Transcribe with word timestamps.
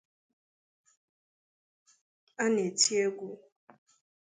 a 2.43 2.45
na-eti 2.53 2.91
egwu 3.05 3.29